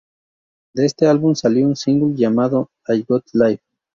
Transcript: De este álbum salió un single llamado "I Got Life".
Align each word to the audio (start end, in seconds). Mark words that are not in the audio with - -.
De 0.73 0.83
este 0.83 1.05
álbum 1.05 1.35
salió 1.35 1.67
un 1.67 1.75
single 1.75 2.15
llamado 2.17 2.71
"I 2.87 3.03
Got 3.03 3.23
Life". 3.33 3.61